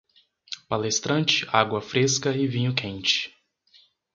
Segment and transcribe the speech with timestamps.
[0.67, 3.35] Palestrante, água fresca e vinho quente.